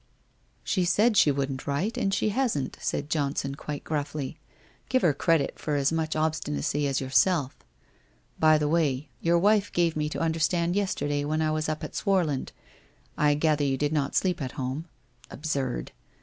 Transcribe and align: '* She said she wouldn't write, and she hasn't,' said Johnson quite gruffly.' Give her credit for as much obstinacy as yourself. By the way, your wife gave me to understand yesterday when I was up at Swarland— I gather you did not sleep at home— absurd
'* 0.51 0.53
She 0.63 0.83
said 0.83 1.15
she 1.15 1.29
wouldn't 1.29 1.67
write, 1.67 1.95
and 1.95 2.11
she 2.11 2.29
hasn't,' 2.29 2.75
said 2.81 3.07
Johnson 3.07 3.53
quite 3.53 3.83
gruffly.' 3.83 4.39
Give 4.89 5.03
her 5.03 5.13
credit 5.13 5.59
for 5.59 5.75
as 5.75 5.91
much 5.91 6.15
obstinacy 6.15 6.87
as 6.87 6.99
yourself. 6.99 7.55
By 8.39 8.57
the 8.57 8.67
way, 8.67 9.09
your 9.21 9.37
wife 9.37 9.71
gave 9.71 9.95
me 9.95 10.09
to 10.09 10.19
understand 10.19 10.75
yesterday 10.75 11.23
when 11.23 11.43
I 11.43 11.51
was 11.51 11.69
up 11.69 11.83
at 11.83 11.93
Swarland— 11.93 12.51
I 13.15 13.35
gather 13.35 13.63
you 13.63 13.77
did 13.77 13.93
not 13.93 14.15
sleep 14.15 14.41
at 14.41 14.53
home— 14.53 14.85
absurd 15.29 15.91